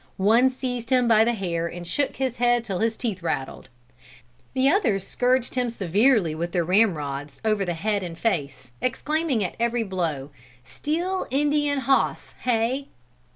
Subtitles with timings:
[0.17, 3.69] One seized him by the hair and shook his head 'till his teeth rattled.'
[4.55, 9.55] The others scourged him severely with their ramrods over the head and face, exclaiming at
[9.59, 10.31] every blow,
[10.63, 12.87] 'Steal Indian hoss, hey!'